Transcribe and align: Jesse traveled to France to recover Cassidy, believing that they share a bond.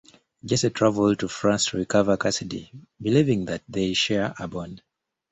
Jesse 0.43 0.71
traveled 0.71 1.19
to 1.19 1.27
France 1.27 1.65
to 1.65 1.77
recover 1.77 2.17
Cassidy, 2.17 2.71
believing 2.99 3.45
that 3.45 3.61
they 3.69 3.93
share 3.93 4.33
a 4.39 4.47
bond. 4.47 4.81